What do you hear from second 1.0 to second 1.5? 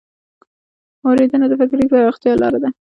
اورېدنه